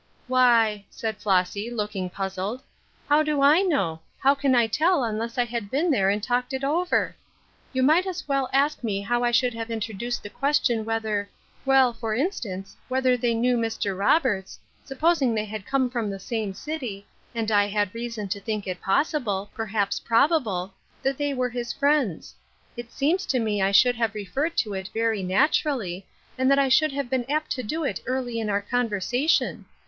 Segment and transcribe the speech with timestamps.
[0.27, 2.63] "Why," said Flossy, looking puzzled,"
[3.07, 3.99] how do I know?
[4.17, 7.15] How can I tell unless I had been there and talked it over?
[7.71, 11.29] You might as well ask me how I should have introduced the ques tion whether—
[11.67, 13.95] well, for instance, whether they knew Mr.
[13.95, 17.05] Roberts, supposing they had come from the same city,
[17.35, 20.73] and I had reason to think it possible— perhaps probable—
[21.03, 22.33] that they were his friends.
[22.75, 26.07] It seems to me I should have referred to it very naturally,
[26.39, 29.65] and that I should have been apt to do it early in our conversation.